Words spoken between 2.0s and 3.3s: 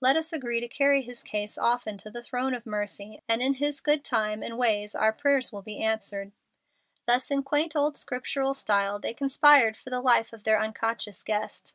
the throne of mercy,